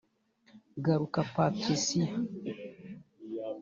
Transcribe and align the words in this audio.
Garuka 0.85 1.19
Patricia 1.33 2.07